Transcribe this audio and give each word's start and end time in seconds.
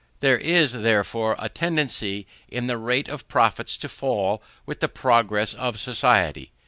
There 0.19 0.39
is, 0.39 0.71
therefore, 0.71 1.35
a 1.37 1.47
tendency 1.47 2.25
in 2.49 2.65
the 2.65 2.79
rate 2.79 3.07
of 3.07 3.27
profits 3.27 3.77
to 3.77 3.87
fall 3.87 4.41
with 4.65 4.79
the 4.79 4.89
progress 4.89 5.53
of 5.53 5.77
society. 5.79 6.49